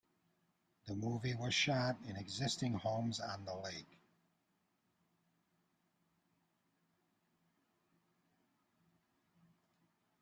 The 0.87 0.95
movie 0.95 1.35
was 1.35 1.53
shot 1.53 1.97
in 2.07 2.15
existing 2.15 2.73
homes 2.73 3.19
on 3.19 3.45
the 3.45 3.53
lake. 3.55 3.99